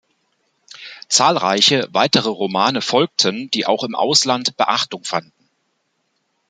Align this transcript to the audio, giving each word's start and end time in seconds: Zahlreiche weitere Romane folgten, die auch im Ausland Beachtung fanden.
Zahlreiche 1.09 1.87
weitere 1.91 2.29
Romane 2.31 2.81
folgten, 2.81 3.51
die 3.51 3.67
auch 3.67 3.83
im 3.83 3.93
Ausland 3.93 4.57
Beachtung 4.57 5.03
fanden. 5.03 5.47